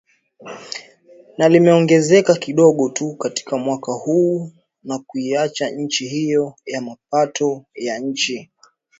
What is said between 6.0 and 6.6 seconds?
hiyo